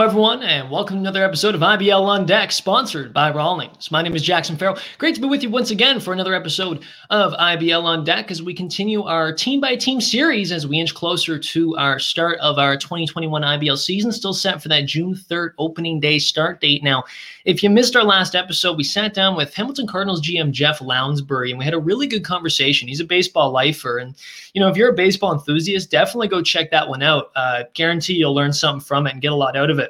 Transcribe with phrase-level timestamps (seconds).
[0.00, 3.90] Hello, everyone, and welcome to another episode of IBL on Deck, sponsored by Rawlings.
[3.90, 4.78] My name is Jackson Farrell.
[4.96, 8.42] Great to be with you once again for another episode of IBL on Deck as
[8.42, 12.58] we continue our team by team series as we inch closer to our start of
[12.58, 16.82] our 2021 IBL season, still set for that June 3rd opening day start date.
[16.82, 17.04] Now,
[17.44, 21.50] if you missed our last episode, we sat down with Hamilton Cardinals GM Jeff Lounsbury
[21.50, 22.88] and we had a really good conversation.
[22.88, 23.98] He's a baseball lifer.
[23.98, 24.16] And,
[24.54, 27.32] you know, if you're a baseball enthusiast, definitely go check that one out.
[27.36, 29.89] Uh, guarantee you'll learn something from it and get a lot out of it.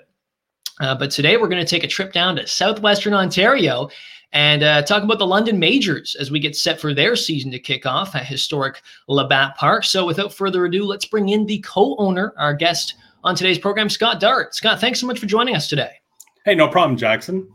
[0.80, 3.88] Uh, but today we're going to take a trip down to southwestern Ontario
[4.32, 7.58] and uh, talk about the London Majors as we get set for their season to
[7.58, 9.84] kick off at historic Labatt Park.
[9.84, 14.20] So without further ado, let's bring in the co-owner, our guest on today's program, Scott
[14.20, 14.54] Dart.
[14.54, 15.90] Scott, thanks so much for joining us today.
[16.44, 17.46] Hey, no problem, Jackson.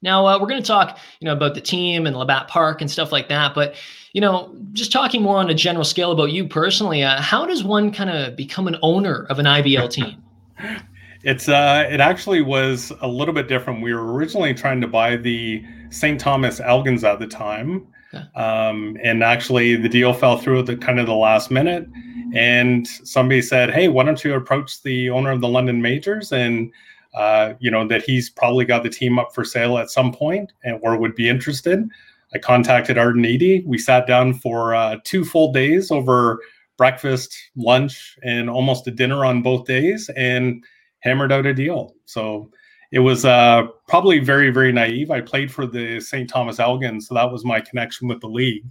[0.00, 2.90] Now uh, we're going to talk, you know, about the team and Labatt Park and
[2.90, 3.54] stuff like that.
[3.54, 3.74] But
[4.12, 7.64] you know, just talking more on a general scale about you personally, uh, how does
[7.64, 10.22] one kind of become an owner of an IBL team?
[11.24, 13.82] it's uh, it actually was a little bit different.
[13.82, 16.20] We were originally trying to buy the St.
[16.20, 17.86] Thomas Elgins at the time,
[18.34, 21.86] um, and actually the deal fell through at the kind of the last minute.
[22.34, 26.72] And somebody said, "Hey, why don't you approach the owner of the London Majors and?"
[27.14, 30.52] uh, you know, that he's probably got the team up for sale at some point
[30.64, 31.86] and or would be interested.
[32.34, 33.62] I contacted Arden Eady.
[33.66, 36.40] We sat down for uh, two full days over
[36.78, 40.64] breakfast, lunch, and almost a dinner on both days and
[41.02, 41.94] hammered out a deal.
[42.06, 42.50] So
[42.92, 45.10] it was uh, probably very, very naive.
[45.10, 46.28] I played for the St.
[46.28, 48.64] Thomas Elgins, so that was my connection with the league.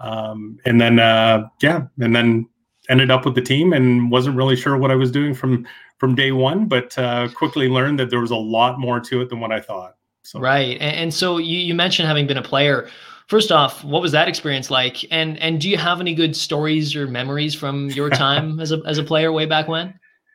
[0.00, 2.48] Um, and then, uh, yeah, and then
[2.88, 5.66] ended up with the team and wasn't really sure what I was doing from
[5.98, 9.28] from day one, but uh, quickly learned that there was a lot more to it
[9.28, 9.94] than what I thought.
[10.24, 10.40] So.
[10.40, 12.88] Right, and, and so you, you mentioned having been a player.
[13.28, 15.06] First off, what was that experience like?
[15.12, 18.82] And and do you have any good stories or memories from your time as a
[18.84, 19.94] as a player way back when?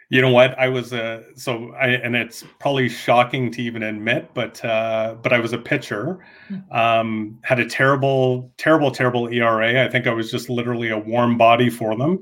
[0.09, 0.57] You know what?
[0.57, 5.33] I was a so I and it's probably shocking to even admit, but uh, but
[5.33, 6.25] I was a pitcher.
[6.47, 6.71] Hmm.
[6.71, 9.83] Um, had a terrible, terrible, terrible ERA.
[9.83, 12.19] I think I was just literally a warm body for them.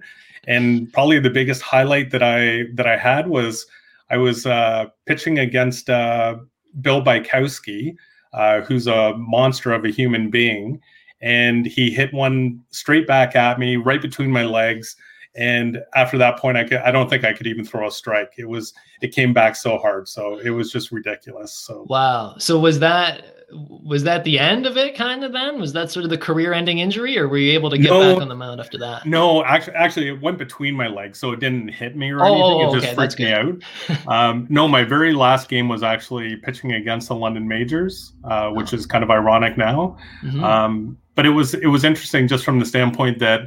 [0.47, 3.67] And probably the biggest highlight that I that I had was
[4.09, 6.37] I was uh, pitching against uh,
[6.81, 7.95] Bill Bykowski,
[8.33, 10.79] uh, who's a monster of a human being,
[11.21, 14.95] and he hit one straight back at me, right between my legs.
[15.35, 18.33] And after that point, I could, I don't think I could even throw a strike.
[18.37, 21.53] It was it came back so hard, so it was just ridiculous.
[21.53, 22.35] So wow.
[22.37, 26.03] So was that was that the end of it kind of then was that sort
[26.03, 28.35] of the career ending injury or were you able to get no, back on the
[28.35, 31.95] mound after that no actually actually it went between my legs so it didn't hit
[31.95, 35.69] me or oh, anything it just freaked me out um, no my very last game
[35.69, 38.77] was actually pitching against the london majors uh, which oh.
[38.77, 40.43] is kind of ironic now mm-hmm.
[40.43, 43.41] um, but it was it was interesting just from the standpoint that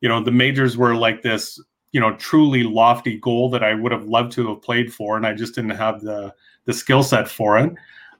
[0.00, 1.60] you know the majors were like this
[1.92, 5.26] you know truly lofty goal that i would have loved to have played for and
[5.26, 6.32] i just didn't have the
[6.64, 7.72] the skill set for it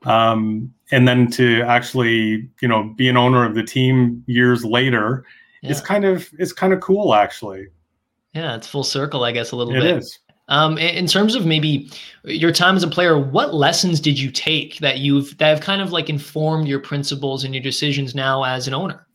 [0.05, 5.25] um, and then to actually you know be an owner of the team years later
[5.63, 5.71] yeah.
[5.71, 7.67] is kind of it's kind of cool actually
[8.35, 10.19] yeah it's full circle i guess a little it bit it is
[10.49, 11.91] um, in terms of maybe
[12.25, 15.83] your time as a player, what lessons did you take that you've that have kind
[15.83, 19.07] of like informed your principles and your decisions now as an owner?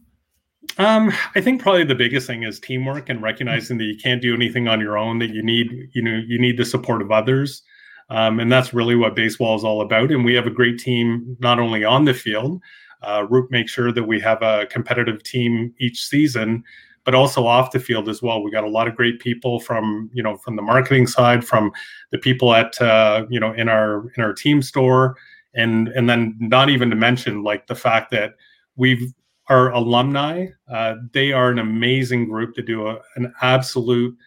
[0.77, 4.33] Um, I think probably the biggest thing is teamwork and recognizing that you can't do
[4.33, 5.19] anything on your own.
[5.19, 7.61] That you need, you know, you need the support of others.
[8.09, 10.11] Um, and that's really what baseball is all about.
[10.11, 12.61] And we have a great team, not only on the field,
[13.03, 16.63] uh, Roop makes sure that we have a competitive team each season,
[17.03, 18.41] but also off the field as well.
[18.41, 21.71] We got a lot of great people from, you know, from the marketing side, from
[22.11, 25.17] the people at, uh, you know, in our in our team store,
[25.53, 28.35] and and then not even to mention like the fact that
[28.77, 29.13] we've
[29.49, 30.47] our alumni.
[30.71, 34.17] Uh, they are an amazing group to do a, an absolute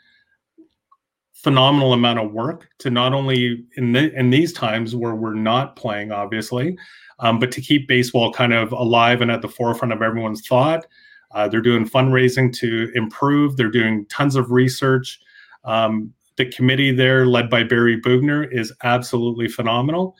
[1.33, 5.77] phenomenal amount of work to not only in the, in these times where we're not
[5.77, 6.77] playing, obviously,
[7.21, 10.87] um, but to keep baseball kind of alive and at the forefront of everyone's thought.
[11.33, 13.57] Uh, they're doing fundraising to improve.
[13.57, 15.21] They're doing tons of research.
[15.65, 20.17] Um, the committee there, led by Barry Bugner, is absolutely phenomenal,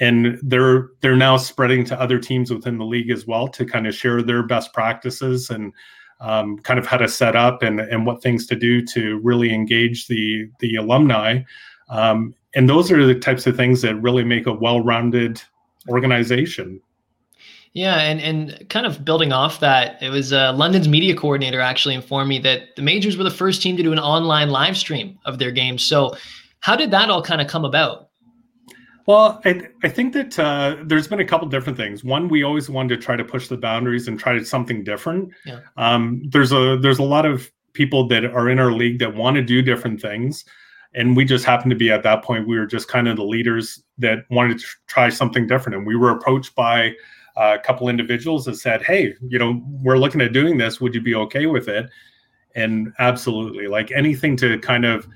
[0.00, 3.86] and they're they're now spreading to other teams within the league as well to kind
[3.86, 5.72] of share their best practices and
[6.20, 9.52] um, kind of how to set up and, and what things to do to really
[9.52, 11.42] engage the the alumni.
[11.88, 15.42] Um, and those are the types of things that really make a well-rounded
[15.88, 16.80] organization.
[17.72, 21.96] Yeah, and and kind of building off that, it was uh, London's media coordinator actually
[21.96, 25.18] informed me that the Majors were the first team to do an online live stream
[25.24, 25.82] of their games.
[25.82, 26.16] So,
[26.60, 28.10] how did that all kind of come about?
[29.06, 32.02] Well, I, I think that uh, there's been a couple different things.
[32.02, 35.30] One, we always wanted to try to push the boundaries and try something different.
[35.44, 35.60] Yeah.
[35.76, 39.36] Um, there's a there's a lot of people that are in our league that want
[39.36, 40.44] to do different things,
[40.94, 43.24] and we just happened to be at that point we were just kind of the
[43.24, 46.92] leaders that wanted to try something different and we were approached by
[47.36, 51.00] a couple individuals that said hey you know we're looking at doing this would you
[51.00, 51.86] be okay with it
[52.54, 55.06] and absolutely like anything to kind of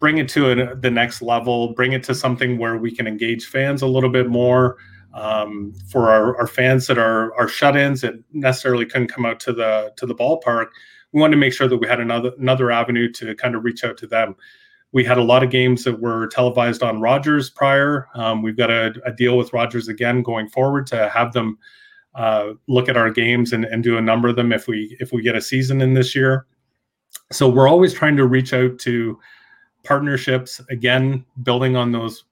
[0.00, 3.46] bring it to a, the next level bring it to something where we can engage
[3.46, 4.76] fans a little bit more
[5.14, 9.52] um, for our, our fans that are are shut-ins that necessarily couldn't come out to
[9.52, 10.68] the to the ballpark
[11.12, 13.84] we wanted to make sure that we had another another avenue to kind of reach
[13.84, 14.36] out to them.
[14.92, 18.08] We had a lot of games that were televised on rogers prior.
[18.14, 21.58] Um, we've got a, a, deal with rogers again going forward to have them
[22.16, 25.12] uh, look at our games and, and do a number of them if we if
[25.12, 26.46] we get a season in this year.
[27.32, 29.18] So we're always trying to reach out to
[29.84, 32.24] partnerships again building on those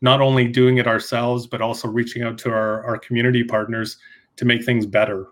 [0.00, 3.98] not only doing it ourselves but also reaching out to our, our community partners
[4.36, 5.26] to make things better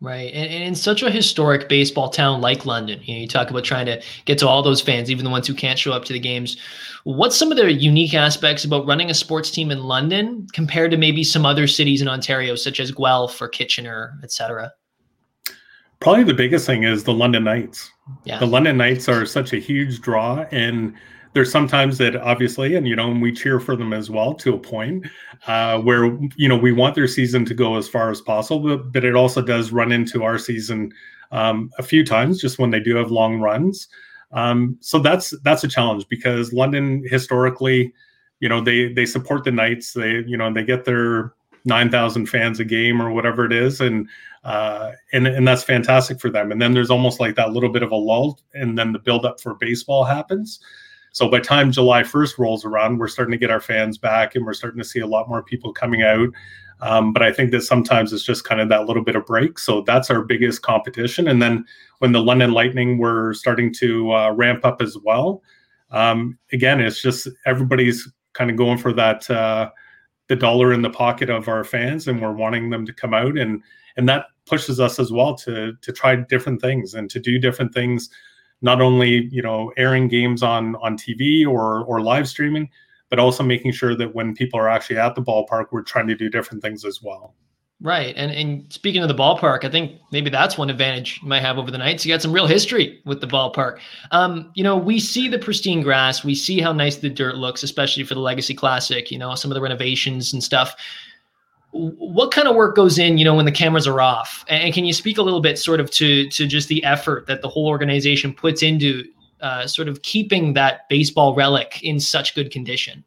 [0.00, 0.32] Right.
[0.32, 3.64] And, and, in such a historic baseball town like London, you know, you talk about
[3.64, 6.12] trying to get to all those fans, even the ones who can't show up to
[6.12, 6.56] the games.
[7.02, 10.96] What's some of the unique aspects about running a sports team in London compared to
[10.96, 14.70] maybe some other cities in Ontario, such as Guelph or Kitchener, et cetera?
[16.00, 17.90] Probably the biggest thing is the London Knights.
[18.24, 18.38] Yeah.
[18.38, 20.94] The London Knights are such a huge draw and
[21.34, 24.54] there's sometimes that obviously, and you know, and we cheer for them as well to
[24.54, 25.06] a point
[25.46, 26.06] uh, where
[26.36, 29.14] you know we want their season to go as far as possible, but, but it
[29.14, 30.92] also does run into our season
[31.30, 33.88] um, a few times just when they do have long runs.
[34.32, 37.92] Um, so that's that's a challenge because London historically,
[38.40, 39.92] you know, they they support the Knights.
[39.92, 41.34] They you know they get their
[41.64, 44.08] nine thousand fans a game or whatever it is, and
[44.48, 46.50] uh, and and that's fantastic for them.
[46.50, 49.26] And then there's almost like that little bit of a lull, and then the build
[49.26, 50.58] up for baseball happens.
[51.12, 54.46] So by time July 1st rolls around, we're starting to get our fans back and
[54.46, 56.28] we're starting to see a lot more people coming out.
[56.80, 59.58] Um, but I think that sometimes it's just kind of that little bit of break.
[59.58, 61.28] So that's our biggest competition.
[61.28, 61.64] And then
[61.98, 65.42] when the London Lightning were starting to uh, ramp up as well,
[65.90, 69.70] um, again, it's just everybody's kind of going for that uh,
[70.28, 73.36] the dollar in the pocket of our fans, and we're wanting them to come out
[73.36, 73.62] and
[73.96, 77.74] and that pushes us as well to to try different things and to do different
[77.74, 78.10] things
[78.60, 82.68] not only you know airing games on on TV or or live streaming,
[83.10, 86.14] but also making sure that when people are actually at the ballpark, we're trying to
[86.14, 87.34] do different things as well.
[87.80, 88.12] Right.
[88.16, 91.58] And and speaking of the ballpark, I think maybe that's one advantage you might have
[91.58, 92.04] over the Knights.
[92.04, 93.78] You got some real history with the ballpark.
[94.10, 97.62] Um, you know, we see the pristine grass, we see how nice the dirt looks,
[97.62, 100.74] especially for the Legacy Classic, you know, some of the renovations and stuff
[101.72, 104.44] what kind of work goes in you know when the cameras are off?
[104.48, 107.42] And can you speak a little bit sort of to to just the effort that
[107.42, 109.04] the whole organization puts into
[109.40, 113.04] uh, sort of keeping that baseball relic in such good condition?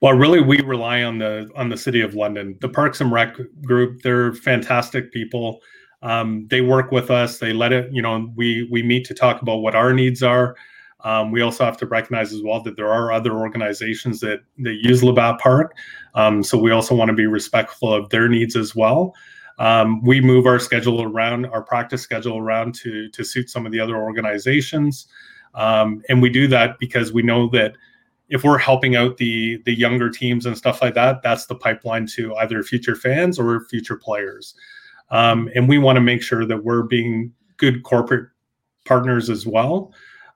[0.00, 2.56] Well really we rely on the on the city of london.
[2.60, 5.60] The parks and rec group they're fantastic people.
[6.02, 7.38] Um, they work with us.
[7.38, 10.56] They let it you know we we meet to talk about what our needs are
[11.04, 14.78] um, we also have to recognize as well that there are other organizations that that
[14.82, 15.76] use Labatt Park,
[16.14, 19.14] um, so we also want to be respectful of their needs as well.
[19.58, 23.72] Um, we move our schedule around, our practice schedule around to to suit some of
[23.72, 25.06] the other organizations,
[25.54, 27.74] um, and we do that because we know that
[28.30, 32.06] if we're helping out the the younger teams and stuff like that, that's the pipeline
[32.06, 34.54] to either future fans or future players.
[35.10, 38.28] Um, and we want to make sure that we're being good corporate
[38.84, 39.92] partners as well.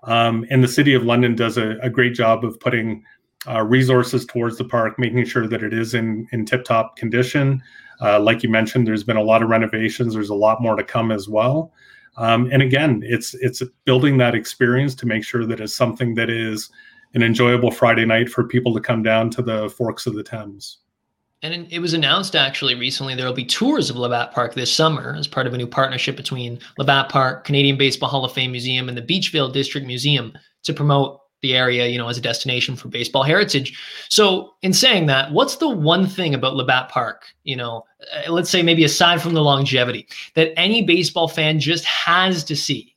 [0.06, 3.04] Um, and the City of London does a, a great job of putting
[3.48, 7.62] uh, resources towards the park, making sure that it is in, in tip top condition.
[8.00, 10.14] Uh, like you mentioned, there's been a lot of renovations.
[10.14, 11.72] There's a lot more to come as well.
[12.16, 16.30] Um, and again, it's it's building that experience to make sure that it's something that
[16.30, 16.70] is
[17.14, 20.78] an enjoyable Friday night for people to come down to the Forks of the Thames.
[21.44, 25.14] And it was announced actually recently there will be tours of Labatt Park this summer
[25.14, 28.88] as part of a new partnership between Labatt Park, Canadian Baseball Hall of Fame Museum,
[28.88, 30.32] and the Beachville District Museum
[30.62, 33.78] to promote the area, you know, as a destination for baseball heritage.
[34.08, 37.84] So, in saying that, what's the one thing about Labatt Park, you know,
[38.26, 42.56] uh, let's say maybe aside from the longevity, that any baseball fan just has to
[42.56, 42.96] see?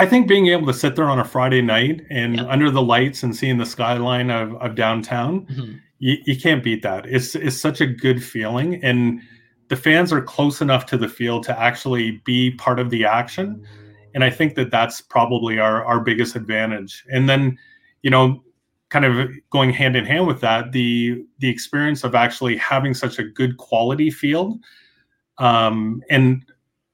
[0.00, 3.22] I think being able to sit there on a Friday night and under the lights
[3.22, 7.06] and seeing the skyline of, of downtown, mm-hmm you, you can't beat that.
[7.06, 9.20] It's it's such a good feeling, and
[9.68, 13.64] the fans are close enough to the field to actually be part of the action,
[14.12, 17.04] and I think that that's probably our our biggest advantage.
[17.12, 17.56] And then,
[18.02, 18.42] you know,
[18.90, 23.20] kind of going hand in hand with that, the the experience of actually having such
[23.20, 24.58] a good quality field,
[25.38, 26.44] um, and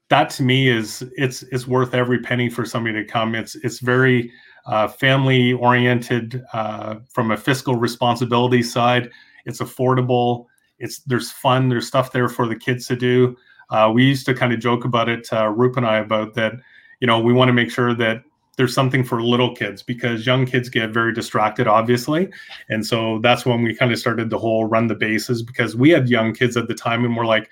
[0.09, 3.33] that to me is it's it's worth every penny for somebody to come.
[3.33, 4.31] It's it's very
[4.65, 9.09] uh, family oriented uh, from a fiscal responsibility side.
[9.45, 10.45] It's affordable.
[10.79, 11.69] It's there's fun.
[11.69, 13.35] There's stuff there for the kids to do.
[13.69, 16.53] Uh, we used to kind of joke about it, uh, Roop and I, about that.
[16.99, 18.23] You know, we want to make sure that
[18.57, 22.29] there's something for little kids because young kids get very distracted, obviously.
[22.67, 25.91] And so that's when we kind of started the whole run the bases because we
[25.91, 27.49] had young kids at the time and we're like,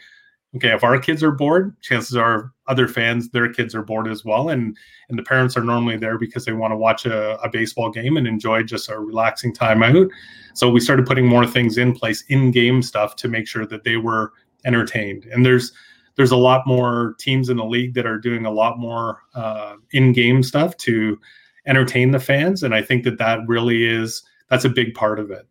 [0.55, 4.25] okay, if our kids are bored, chances are other fans, their kids are bored as
[4.25, 4.49] well.
[4.49, 4.77] And
[5.09, 8.17] and the parents are normally there because they want to watch a, a baseball game
[8.17, 10.07] and enjoy just a relaxing time out.
[10.53, 13.97] So we started putting more things in place, in-game stuff to make sure that they
[13.97, 14.33] were
[14.65, 15.25] entertained.
[15.25, 15.71] And there's
[16.15, 19.75] there's a lot more teams in the league that are doing a lot more uh,
[19.91, 21.19] in-game stuff to
[21.67, 25.29] entertain the fans, and I think that that really is that's a big part of
[25.29, 25.47] it.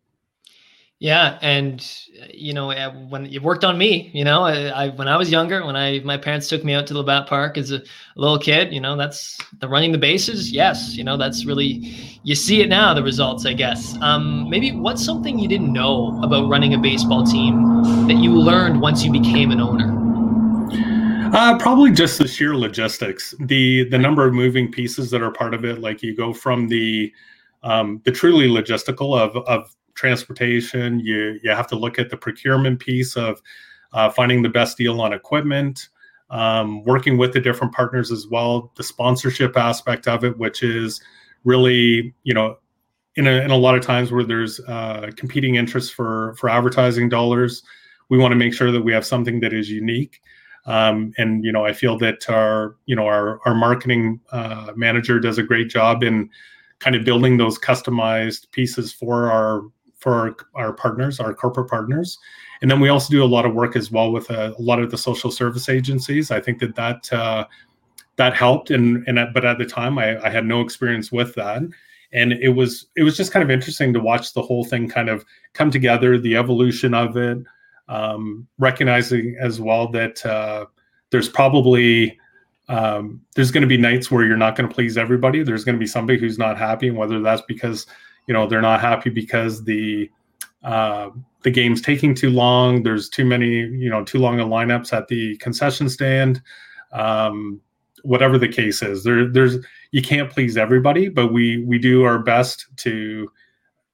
[0.99, 1.87] Yeah, and
[2.33, 5.29] you know uh, when it worked on me, you know, I, I, when I was
[5.29, 7.81] younger, when I my parents took me out to the bat park as a, a,
[8.15, 10.51] little kid, you know, that's the running the bases.
[10.51, 13.95] Yes, you know, that's really you see it now the results, I guess.
[14.01, 18.81] Um, maybe what's something you didn't know about running a baseball team that you learned
[18.81, 19.93] once you became an owner?
[21.31, 25.53] Uh, probably just the sheer logistics, the the number of moving pieces that are part
[25.53, 25.77] of it.
[25.77, 27.13] Like you go from the
[27.61, 30.99] um, the truly logistical of of transportation.
[31.01, 33.41] You you have to look at the procurement piece of
[33.93, 35.89] uh, finding the best deal on equipment,
[36.29, 38.71] um, working with the different partners as well.
[38.77, 41.01] The sponsorship aspect of it, which is
[41.43, 42.57] really you know
[43.15, 47.09] in a, in a lot of times where there's uh, competing interests for for advertising
[47.09, 47.63] dollars,
[48.09, 50.21] we want to make sure that we have something that is unique.
[50.67, 55.19] Um, and you know, I feel that our you know our our marketing uh, manager
[55.19, 56.29] does a great job in
[56.79, 59.63] kind of building those customized pieces for our
[60.07, 60.13] for
[60.55, 62.17] our, our partners, our corporate partners.
[62.61, 64.79] And then we also do a lot of work as well with a, a lot
[64.79, 66.31] of the social service agencies.
[66.31, 67.45] I think that that uh,
[68.15, 71.61] that helped, and and but at the time I, I had no experience with that,
[72.13, 75.09] and it was it was just kind of interesting to watch the whole thing kind
[75.09, 77.39] of come together, the evolution of it,
[77.89, 80.67] um, recognizing as well that uh,
[81.09, 82.17] there's probably
[82.69, 85.43] um, there's going to be nights where you're not going to please everybody.
[85.43, 87.87] There's going to be somebody who's not happy, and whether that's because
[88.27, 90.09] you know they're not happy because the
[90.63, 91.09] uh,
[91.43, 92.83] the game's taking too long.
[92.83, 96.41] There's too many, you know, too long of lineups at the concession stand.
[96.91, 97.61] Um,
[98.03, 99.57] whatever the case is, there, there's
[99.91, 103.31] you can't please everybody, but we we do our best to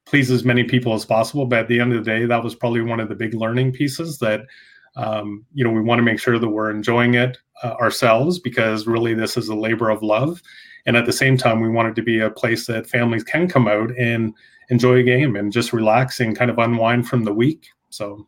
[0.05, 1.45] please as many people as possible.
[1.45, 3.73] But at the end of the day, that was probably one of the big learning
[3.73, 4.41] pieces that
[4.95, 8.87] um, you know we want to make sure that we're enjoying it uh, ourselves because
[8.87, 10.41] really this is a labor of love
[10.85, 13.47] and at the same time we want it to be a place that families can
[13.47, 14.33] come out and
[14.69, 17.67] enjoy a game and just relax and kind of unwind from the week.
[17.89, 18.27] So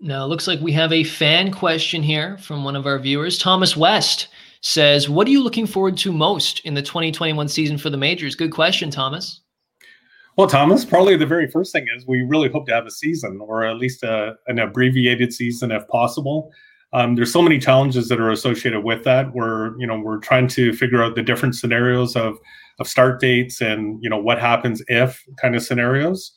[0.00, 3.38] now it looks like we have a fan question here from one of our viewers.
[3.38, 4.28] Thomas west
[4.60, 8.34] says what are you looking forward to most in the 2021 season for the majors?
[8.34, 9.40] Good question thomas.
[10.36, 13.38] Well, Thomas, probably the very first thing is we really hope to have a season
[13.42, 16.50] or at least a, an abbreviated season if possible.
[16.94, 19.32] Um, there's so many challenges that are associated with that.
[19.32, 22.38] We're, you know, we're trying to figure out the different scenarios of
[22.78, 26.32] of start dates and you know what happens if kind of scenarios.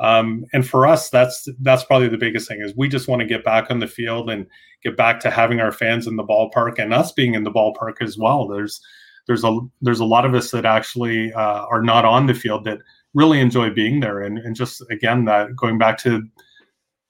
[0.00, 3.26] Um, and for us, that's that's probably the biggest thing is we just want to
[3.26, 4.46] get back on the field and
[4.82, 8.00] get back to having our fans in the ballpark and us being in the ballpark
[8.00, 8.48] as well.
[8.48, 8.80] There's
[9.26, 12.64] there's a there's a lot of us that actually uh, are not on the field
[12.64, 12.78] that
[13.14, 16.22] really enjoy being there and, and just again that going back to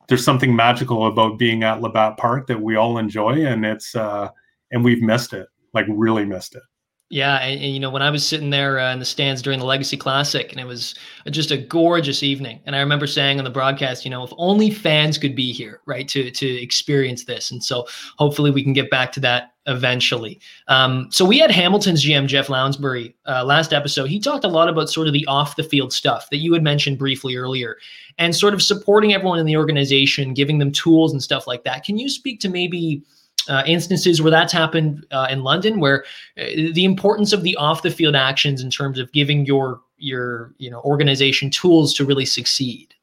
[0.08, 4.28] there's something magical about being at Labatt Park that we all enjoy, and it's uh,
[4.70, 6.62] and we've missed it, like really missed it.
[7.10, 9.58] Yeah, and, and, you know when I was sitting there uh, in the stands during
[9.58, 10.94] the Legacy Classic, and it was
[11.30, 12.60] just a gorgeous evening.
[12.66, 15.80] And I remember saying on the broadcast, you know, if only fans could be here,
[15.86, 17.50] right, to to experience this.
[17.50, 17.86] And so
[18.18, 20.40] hopefully we can get back to that eventually.
[20.68, 24.06] Um, so we had Hamilton's GM Jeff Lounsbury uh, last episode.
[24.10, 26.62] He talked a lot about sort of the off the field stuff that you had
[26.62, 27.76] mentioned briefly earlier,
[28.18, 31.84] and sort of supporting everyone in the organization, giving them tools and stuff like that.
[31.84, 33.02] Can you speak to maybe?
[33.48, 36.04] uh, instances where that's happened uh, in London, where
[36.38, 40.54] uh, the importance of the off the field actions in terms of giving your your
[40.58, 42.94] you know organization tools to really succeed.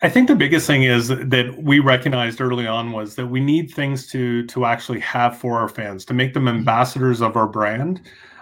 [0.00, 3.70] I think the biggest thing is that we recognized early on was that we need
[3.70, 6.58] things to to actually have for our fans to make them mm-hmm.
[6.58, 8.00] ambassadors of our brand.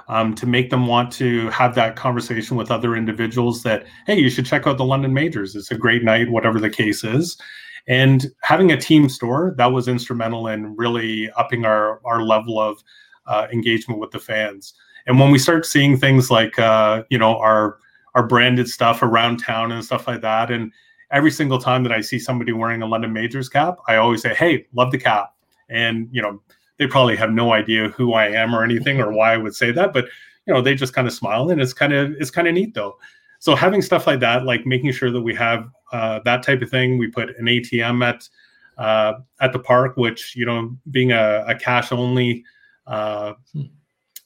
[0.08, 4.30] Um, to make them want to have that conversation with other individuals that hey you
[4.30, 7.36] should check out the london majors it's a great night whatever the case is
[7.88, 12.82] and having a team store that was instrumental in really upping our our level of
[13.26, 14.74] uh, engagement with the fans.
[15.06, 17.78] And when we start seeing things like uh, you know our
[18.14, 20.72] our branded stuff around town and stuff like that, and
[21.10, 24.34] every single time that I see somebody wearing a London Majors cap, I always say,
[24.34, 25.34] "Hey, love the cap,"
[25.68, 26.40] and you know
[26.78, 29.72] they probably have no idea who I am or anything or why I would say
[29.72, 30.06] that, but
[30.46, 32.74] you know they just kind of smile and it's kind of it's kind of neat
[32.74, 32.96] though.
[33.38, 36.70] So having stuff like that like making sure that we have uh, that type of
[36.70, 38.28] thing we put an atm at
[38.78, 42.44] uh, at the park which you know being a, a cash only
[42.86, 43.34] uh,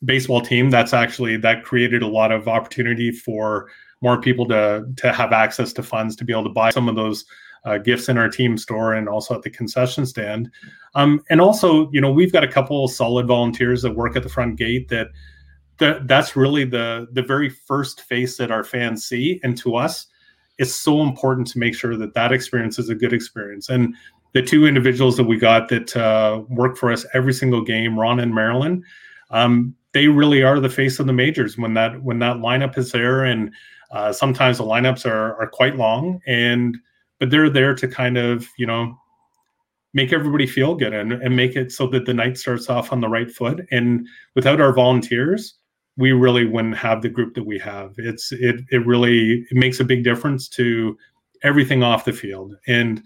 [0.04, 3.68] baseball team, that's actually that created a lot of opportunity for
[4.00, 6.96] more people to to have access to funds to be able to buy some of
[6.96, 7.24] those
[7.64, 10.50] uh, gifts in our team store and also at the concession stand.
[10.94, 14.28] Um, and also, you know, we've got a couple solid volunteers that work at the
[14.28, 15.08] front gate that
[15.78, 19.40] that that's really the the very first face that our fans see.
[19.42, 20.06] And to us
[20.60, 23.70] it's so important to make sure that that experience is a good experience.
[23.70, 23.94] And
[24.34, 28.20] the two individuals that we got that uh, work for us every single game ron
[28.20, 28.84] and marilyn
[29.30, 32.92] um, they really are the face of the majors when that when that lineup is
[32.92, 33.24] there.
[33.24, 33.52] And
[33.90, 36.76] uh, sometimes the lineups are are quite long and
[37.18, 38.96] but they're there to kind of you know
[39.92, 43.00] make everybody feel good and, and make it so that the night starts off on
[43.00, 45.58] the right foot and without our volunteers
[46.00, 47.92] we really wouldn't have the group that we have.
[47.98, 50.96] It's it it really it makes a big difference to
[51.42, 52.54] everything off the field.
[52.66, 53.02] And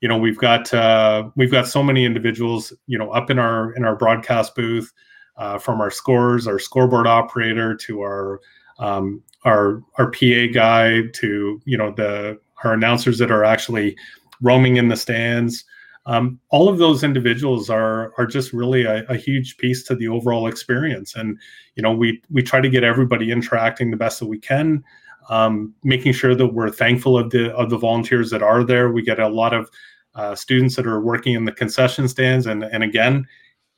[0.00, 3.72] you know we've got uh, we've got so many individuals you know up in our
[3.72, 4.92] in our broadcast booth
[5.36, 8.40] uh, from our scores, our scoreboard operator to our
[8.78, 13.96] um, our our PA guy to you know the our announcers that are actually
[14.40, 15.64] roaming in the stands.
[16.06, 20.08] Um, all of those individuals are are just really a, a, huge piece to the
[20.08, 21.14] overall experience.
[21.14, 21.38] And
[21.74, 24.82] you know we we try to get everybody interacting the best that we can
[25.28, 28.90] um, making sure that we're thankful of the of the volunteers that are there.
[28.90, 29.70] We get a lot of
[30.14, 32.46] uh, students that are working in the concession stands.
[32.46, 33.26] And and again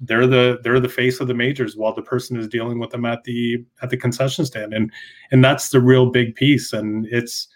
[0.00, 3.04] they're the they're the face of the majors while the person is dealing with them
[3.04, 4.90] at the at the concession stand and
[5.30, 7.48] and that's the real big piece and it's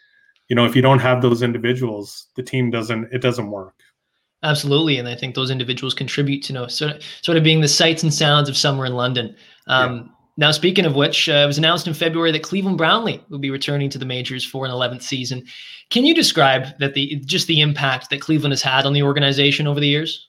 [0.49, 3.75] you know if you don't have those individuals the team doesn't it doesn't work
[4.45, 7.63] Absolutely, and I think those individuals contribute to you know sort of sort of being
[7.63, 9.35] the sights and sounds of summer in London.
[9.69, 10.03] Um, yeah.
[10.37, 13.51] Now, speaking of which, uh, it was announced in February that Cleveland Brownlee will be
[13.51, 15.45] returning to the majors for an 11th season.
[15.91, 19.67] Can you describe that the just the impact that Cleveland has had on the organization
[19.67, 20.29] over the years?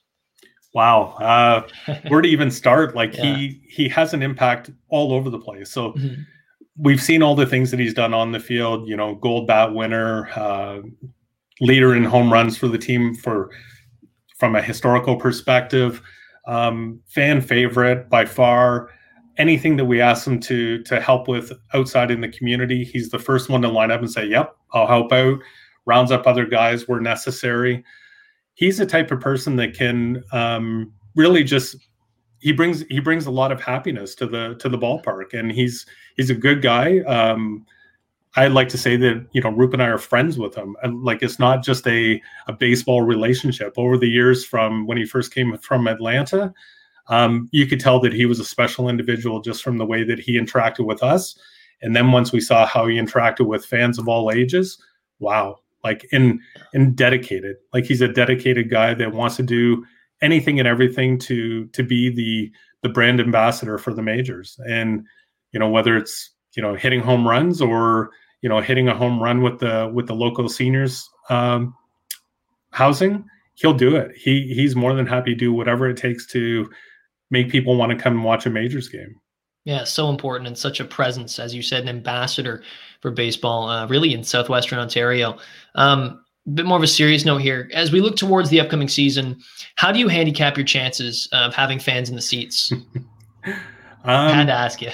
[0.76, 2.94] Wow, uh, where to even start?
[2.94, 3.34] Like yeah.
[3.34, 5.70] he he has an impact all over the place.
[5.70, 5.92] So.
[5.92, 6.22] Mm-hmm.
[6.78, 8.86] We've seen all the things that he's done on the field.
[8.86, 10.82] You know, Gold Bat winner, uh,
[11.62, 13.50] leader in home runs for the team for
[14.36, 16.02] from a historical perspective.
[16.46, 18.90] Um, fan favorite by far.
[19.38, 23.18] Anything that we ask him to to help with outside in the community, he's the
[23.18, 25.38] first one to line up and say, "Yep, I'll help out."
[25.86, 27.82] Rounds up other guys where necessary.
[28.56, 31.76] He's the type of person that can um, really just
[32.40, 35.86] he brings he brings a lot of happiness to the to the ballpark, and he's
[36.16, 37.00] he's a good guy.
[37.00, 37.64] Um,
[38.36, 41.02] I like to say that you know Roop and I are friends with him, and
[41.02, 43.74] like it's not just a a baseball relationship.
[43.76, 46.52] Over the years, from when he first came from Atlanta,
[47.08, 50.18] um, you could tell that he was a special individual just from the way that
[50.18, 51.38] he interacted with us.
[51.82, 54.82] And then once we saw how he interacted with fans of all ages,
[55.18, 55.58] wow!
[55.86, 56.40] Like in
[56.74, 59.84] and dedicated, like he's a dedicated guy that wants to do
[60.20, 62.50] anything and everything to to be the
[62.82, 64.58] the brand ambassador for the majors.
[64.68, 65.06] And
[65.52, 68.10] you know whether it's you know hitting home runs or
[68.42, 71.72] you know hitting a home run with the with the local seniors um,
[72.70, 73.24] housing
[73.56, 74.16] he'll do it.
[74.16, 76.70] He he's more than happy to do whatever it takes to
[77.30, 79.20] make people want to come and watch a majors game
[79.66, 82.62] yeah so important and such a presence as you said an ambassador
[83.02, 85.36] for baseball uh, really in southwestern ontario
[85.74, 88.88] um, a bit more of a serious note here as we look towards the upcoming
[88.88, 89.38] season
[89.74, 92.72] how do you handicap your chances of having fans in the seats
[93.44, 93.54] um,
[94.04, 94.90] I had to ask you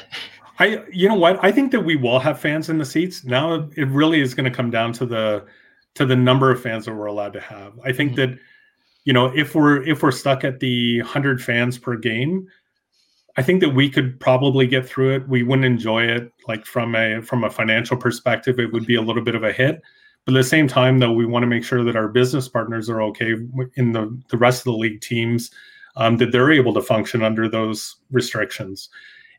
[0.59, 1.43] I, you know what?
[1.43, 3.25] I think that we will have fans in the seats.
[3.25, 5.45] Now it really is going to come down to the
[5.95, 7.73] to the number of fans that we're allowed to have.
[7.85, 8.33] I think mm-hmm.
[8.33, 8.39] that
[9.05, 12.47] you know if we're if we're stuck at the hundred fans per game,
[13.37, 15.29] I think that we could probably get through it.
[15.29, 18.59] We wouldn't enjoy it like from a from a financial perspective.
[18.59, 19.81] It would be a little bit of a hit.
[20.25, 22.89] But at the same time, though, we want to make sure that our business partners
[22.89, 23.35] are okay
[23.77, 25.51] in the the rest of the league teams,
[25.97, 28.89] um, that they're able to function under those restrictions.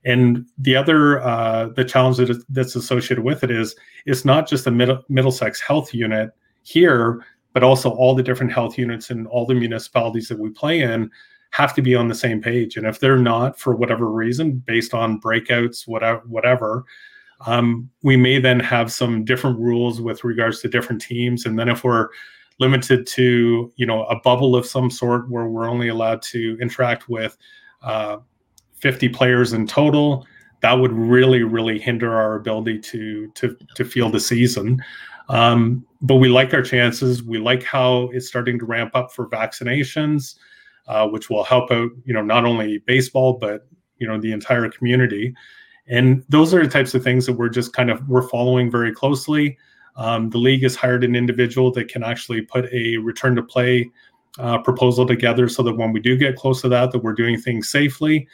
[0.05, 3.75] And the other uh, the challenge that is, that's associated with it is
[4.05, 6.31] it's not just the Mid- Middlesex Health Unit
[6.63, 10.81] here, but also all the different health units in all the municipalities that we play
[10.81, 11.09] in
[11.53, 12.77] have to be on the same page.
[12.77, 16.83] And if they're not, for whatever reason, based on breakouts, whatever, whatever,
[17.45, 21.45] um, we may then have some different rules with regards to different teams.
[21.45, 22.09] And then if we're
[22.59, 27.07] limited to, you know, a bubble of some sort where we're only allowed to interact
[27.07, 27.37] with
[27.83, 28.17] uh,
[28.73, 30.25] 50 players in total,
[30.61, 34.81] that would really, really hinder our ability to to to field the season.
[35.29, 37.21] Um, but we like our chances.
[37.21, 40.35] We like how it's starting to ramp up for vaccinations,
[40.87, 43.67] uh, which will help out, you know, not only baseball but
[43.97, 45.33] you know the entire community.
[45.87, 48.93] And those are the types of things that we're just kind of we're following very
[48.93, 49.57] closely.
[49.95, 53.91] Um, the league has hired an individual that can actually put a return to play
[54.39, 57.39] uh, proposal together, so that when we do get close to that, that we're doing
[57.39, 58.27] things safely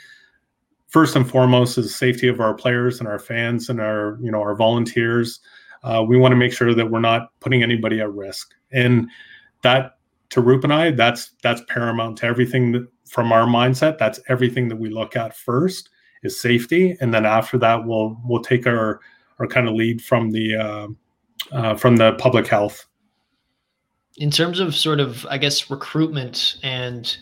[0.89, 4.41] first and foremost is safety of our players and our fans and our you know
[4.41, 5.39] our volunteers.
[5.83, 9.07] Uh, we want to make sure that we're not putting anybody at risk, and
[9.61, 9.98] that
[10.29, 13.97] to Roop and I, that's that's paramount to everything that, from our mindset.
[13.97, 15.89] That's everything that we look at first
[16.23, 18.99] is safety, and then after that, we'll we'll take our
[19.39, 20.87] our kind of lead from the uh,
[21.51, 22.85] uh, from the public health.
[24.17, 27.15] In terms of sort of, I guess, recruitment and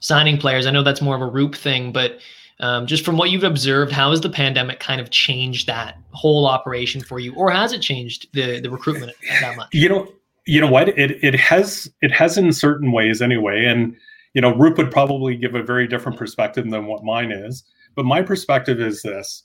[0.00, 2.18] signing players, I know that's more of a Roop thing, but
[2.58, 6.46] um, just from what you've observed, how has the pandemic kind of changed that whole
[6.46, 9.68] operation for you, or has it changed the the recruitment that much?
[9.72, 10.12] You know,
[10.46, 10.88] you know what?
[10.90, 13.96] It it has it has in certain ways anyway, and
[14.34, 17.64] you know, Roop would probably give a very different perspective than what mine is.
[17.96, 19.44] But my perspective is this: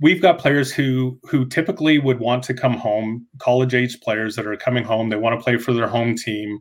[0.00, 4.46] we've got players who who typically would want to come home, college age players that
[4.46, 5.08] are coming home.
[5.08, 6.60] They want to play for their home team.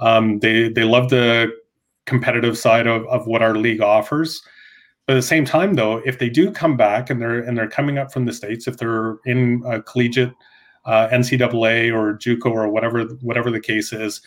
[0.00, 1.50] Um, they they love the
[2.06, 4.42] competitive side of, of what our league offers.
[5.06, 7.68] But at the same time, though, if they do come back and they're and they're
[7.68, 10.32] coming up from the states, if they're in a collegiate
[10.84, 14.20] uh, NCAA or JUCO or whatever whatever the case is,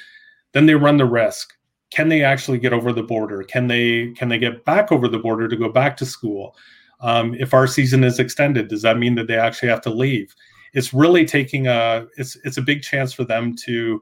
[0.53, 1.53] then they run the risk.
[1.91, 3.43] Can they actually get over the border?
[3.43, 6.55] Can they can they get back over the border to go back to school?
[7.01, 10.33] Um, if our season is extended, does that mean that they actually have to leave?
[10.73, 14.01] It's really taking a it's it's a big chance for them to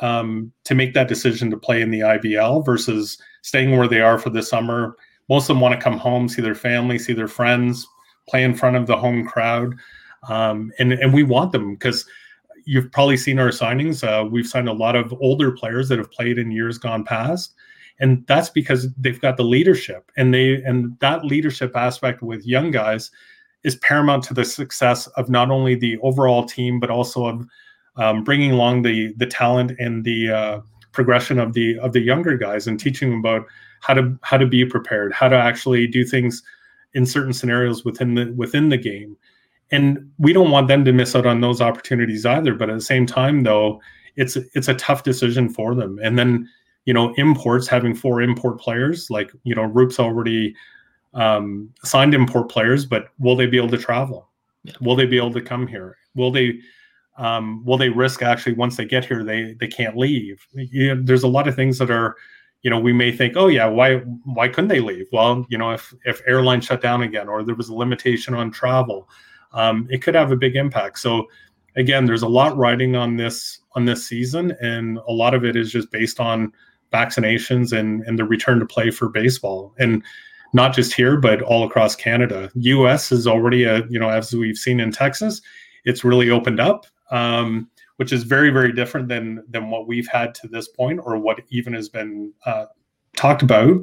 [0.00, 4.18] um, to make that decision to play in the IBL versus staying where they are
[4.18, 4.96] for the summer.
[5.28, 7.86] Most of them want to come home, see their family, see their friends,
[8.28, 9.74] play in front of the home crowd,
[10.28, 12.06] um, and and we want them because
[12.64, 14.04] you've probably seen our signings.
[14.06, 17.54] Uh, we've signed a lot of older players that have played in years gone past,
[17.98, 22.70] and that's because they've got the leadership and they and that leadership aspect with young
[22.70, 23.10] guys
[23.62, 27.46] is paramount to the success of not only the overall team but also of
[27.96, 30.60] um, bringing along the the talent and the uh,
[30.92, 33.46] progression of the of the younger guys and teaching them about
[33.80, 36.42] how to how to be prepared, how to actually do things
[36.94, 39.16] in certain scenarios within the within the game.
[39.72, 42.54] And we don't want them to miss out on those opportunities either.
[42.54, 43.80] But at the same time, though,
[44.16, 45.98] it's it's a tough decision for them.
[46.02, 46.48] And then
[46.84, 50.54] you know, imports having four import players, like, you know, Roop's already
[51.14, 54.28] um, signed import players, but will they be able to travel?
[54.64, 54.72] Yeah.
[54.80, 55.96] Will they be able to come here?
[56.14, 56.58] Will they
[57.18, 60.44] um, will they risk actually once they get here they they can't leave?
[60.54, 62.16] You know, there's a lot of things that are,
[62.62, 65.06] you know, we may think, oh yeah, why why couldn't they leave?
[65.12, 68.50] Well, you know, if if airlines shut down again or there was a limitation on
[68.50, 69.08] travel,
[69.52, 70.98] um, it could have a big impact.
[70.98, 71.28] So
[71.76, 75.56] again, there's a lot riding on this on this season, and a lot of it
[75.56, 76.52] is just based on
[76.92, 80.02] vaccinations and and the return to play for baseball and
[80.52, 82.50] not just here but all across Canada.
[82.54, 85.40] US is already a you know as we've seen in Texas,
[85.84, 90.34] it's really opened up, um, which is very very different than than what we've had
[90.36, 92.66] to this point or what even has been uh,
[93.16, 93.82] talked about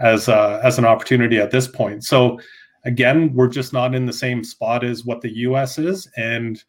[0.00, 2.04] as uh, as an opportunity at this point.
[2.04, 2.40] So
[2.88, 6.64] again, we're just not in the same spot as what the US is and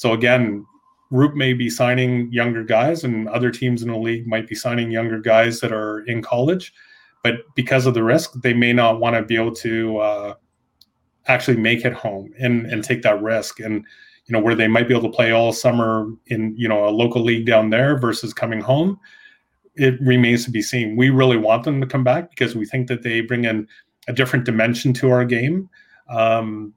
[0.00, 0.64] so again,
[1.10, 4.90] Roop may be signing younger guys, and other teams in the league might be signing
[4.90, 6.72] younger guys that are in college.
[7.22, 10.34] But because of the risk, they may not want to be able to uh,
[11.26, 13.60] actually make it home and and take that risk.
[13.60, 13.84] And
[14.24, 16.96] you know where they might be able to play all summer in you know a
[17.02, 18.98] local league down there versus coming home.
[19.74, 20.96] It remains to be seen.
[20.96, 23.68] We really want them to come back because we think that they bring in
[24.08, 25.68] a different dimension to our game.
[26.08, 26.74] Um,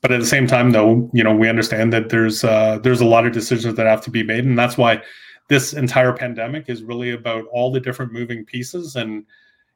[0.00, 3.06] but at the same time though you know we understand that there's uh, there's a
[3.06, 4.44] lot of decisions that have to be made.
[4.44, 5.02] And that's why
[5.48, 8.96] this entire pandemic is really about all the different moving pieces.
[8.96, 9.24] And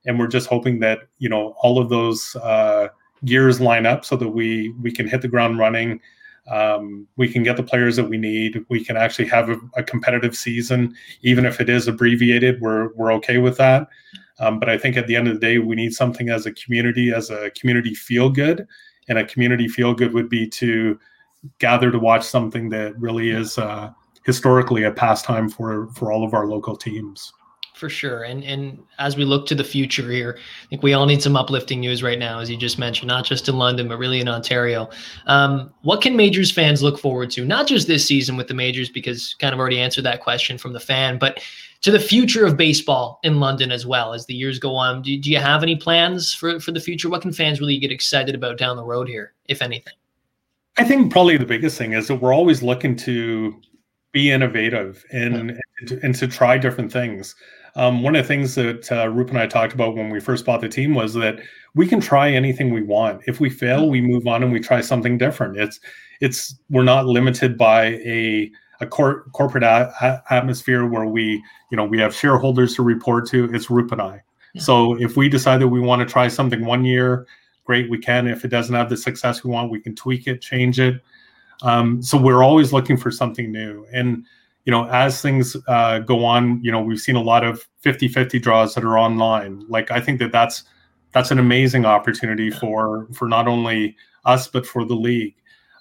[0.06, 2.88] and we're just hoping that you know all of those uh,
[3.24, 6.00] gears line up so that we we can hit the ground running.
[6.50, 8.64] Um, we can get the players that we need.
[8.68, 10.94] We can actually have a, a, competitive season.
[11.22, 13.88] Even if it is abbreviated we're we're okay with that
[14.38, 16.52] um, but i think at the end of the day we need something as a
[16.52, 18.66] community as a community feel good
[19.08, 20.98] and a community feel good would be to
[21.58, 23.90] gather to watch something that really is uh,
[24.24, 27.32] historically a pastime for for all of our local teams
[27.76, 28.22] for sure.
[28.22, 31.36] And and as we look to the future here, I think we all need some
[31.36, 34.28] uplifting news right now, as you just mentioned, not just in London, but really in
[34.28, 34.88] Ontario.
[35.26, 37.44] Um, what can majors fans look forward to?
[37.44, 40.72] Not just this season with the majors, because kind of already answered that question from
[40.72, 41.38] the fan, but
[41.86, 45.02] to the future of baseball in London as well as the years go on.
[45.02, 47.08] Do, do you have any plans for, for the future?
[47.08, 49.92] What can fans really get excited about down the road here, if anything?
[50.78, 53.54] I think probably the biggest thing is that we're always looking to
[54.10, 55.56] be innovative and, yeah.
[55.78, 57.36] and, to, and to try different things.
[57.76, 60.44] Um, one of the things that uh, Roop and I talked about when we first
[60.44, 61.38] bought the team was that
[61.76, 63.22] we can try anything we want.
[63.28, 65.56] If we fail, we move on and we try something different.
[65.56, 65.78] It's
[66.20, 71.84] it's we're not limited by a a cor- corporate a- atmosphere where we you know
[71.84, 73.52] we have shareholders to report to.
[73.54, 74.22] It's Roop and I.
[74.54, 74.62] Yeah.
[74.62, 77.26] So if we decide that we want to try something one year,
[77.64, 77.90] great.
[77.90, 78.26] We can.
[78.26, 81.02] If it doesn't have the success we want, we can tweak it, change it.
[81.62, 83.86] Um, so we're always looking for something new.
[83.92, 84.24] And
[84.64, 88.42] you know, as things uh, go on, you know, we've seen a lot of 50-50
[88.42, 89.64] draws that are online.
[89.68, 90.64] Like I think that that's
[91.12, 95.34] that's an amazing opportunity for for not only us but for the league.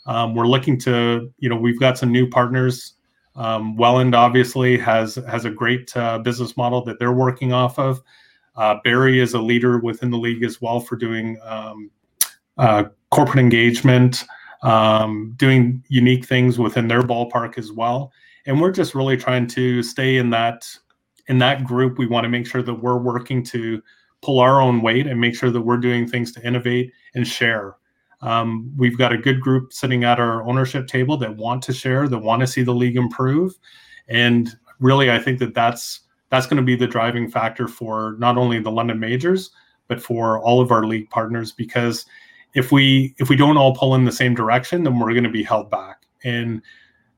[0.05, 2.93] Um, we're looking to, you know, we've got some new partners.
[3.35, 8.01] Um, Welland obviously has has a great uh, business model that they're working off of.
[8.55, 11.91] Uh, Barrie is a leader within the league as well for doing um,
[12.57, 14.23] uh, corporate engagement,
[14.63, 18.13] um, doing unique things within their ballpark as well
[18.45, 20.67] and we're just really trying to stay in that
[21.27, 23.81] in that group we want to make sure that we're working to
[24.21, 27.75] pull our own weight and make sure that we're doing things to innovate and share
[28.25, 32.07] um, we've got a good group sitting at our ownership table that want to share
[32.07, 33.53] that want to see the league improve.
[34.07, 38.37] And really i think that that's that's going to be the driving factor for not
[38.37, 39.51] only the london majors
[39.87, 41.51] but for all of our league partners.
[41.51, 42.05] Because
[42.53, 45.29] if we if we don't all pull in the same direction then we're going to
[45.29, 46.03] be held back.
[46.23, 46.61] And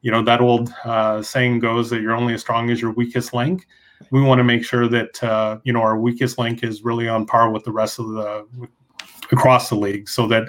[0.02, 3.34] you know that old uh, saying goes that you're only as strong as your weakest
[3.34, 3.66] link.
[4.12, 7.26] We want to make sure that uh, you know our weakest link is really on
[7.26, 8.46] par with the rest of the
[9.32, 10.44] across the league so that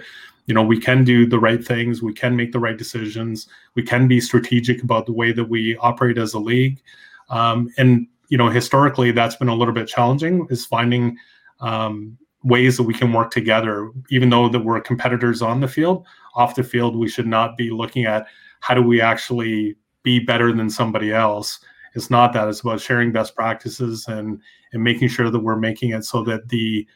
[0.48, 3.82] you know we can do the right things we can make the right decisions we
[3.82, 6.82] can be strategic about the way that we operate as a league.
[7.28, 11.16] Um, and you know historically that's been a little bit challenging is finding
[11.60, 13.92] um, ways that we can work together.
[14.10, 17.70] Even though that we're competitors on the field off the field we should not be
[17.70, 18.26] looking at
[18.60, 21.60] how do we actually be better than somebody else.
[21.94, 24.40] It's not that it's about sharing best practices and
[24.72, 26.86] and making sure that we're making it so that the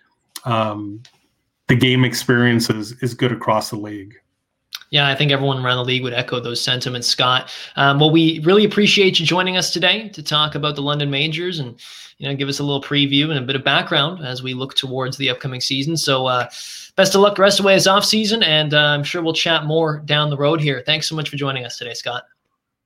[0.44, 1.02] um,
[1.68, 4.14] the game experience is, is good across the league
[4.92, 7.50] yeah, I think everyone around the league would echo those sentiments, Scott.
[7.76, 11.60] Um, well, we really appreciate you joining us today to talk about the London Majors
[11.60, 11.80] and
[12.18, 14.74] you know give us a little preview and a bit of background as we look
[14.74, 15.96] towards the upcoming season.
[15.96, 16.50] So, uh,
[16.94, 19.22] best of luck the rest of the way as off season, and uh, I'm sure
[19.22, 20.82] we'll chat more down the road here.
[20.84, 22.24] Thanks so much for joining us today, Scott.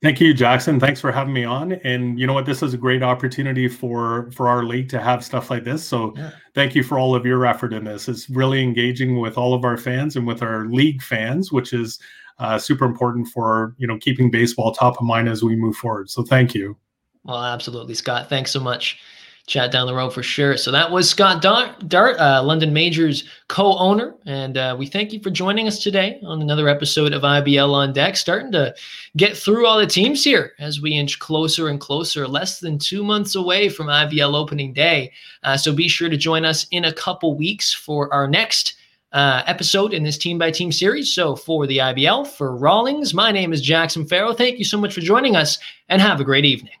[0.03, 0.79] Thank you, Jackson.
[0.79, 1.71] Thanks for having me on.
[1.71, 2.45] And you know what?
[2.45, 5.83] This is a great opportunity for for our league to have stuff like this.
[5.83, 6.31] So yeah.
[6.53, 8.07] thank you for all of your effort in this.
[8.07, 11.99] It's really engaging with all of our fans and with our league fans, which is
[12.37, 16.11] uh, super important for you know keeping baseball top of mind as we move forward.
[16.11, 16.77] So thank you.
[17.23, 18.29] Well, absolutely, Scott.
[18.29, 18.99] Thanks so much
[19.47, 20.57] chat down the road for sure.
[20.57, 25.21] So that was Scott Dart, Dart uh, London Majors co-owner, and uh, we thank you
[25.21, 28.17] for joining us today on another episode of IBL on Deck.
[28.17, 28.75] Starting to
[29.15, 33.05] get through all the teams here as we inch closer and closer, less than two
[33.05, 35.13] months away from IBL opening day.
[35.43, 38.75] Uh, so be sure to join us in a couple weeks for our next.
[39.13, 41.13] Uh, episode in this team by team series.
[41.13, 44.33] So, for the IBL, for Rawlings, my name is Jackson Farrell.
[44.33, 45.57] Thank you so much for joining us
[45.87, 46.73] and have a great evening.